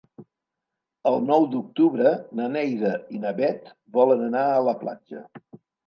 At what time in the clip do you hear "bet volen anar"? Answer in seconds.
3.45-4.47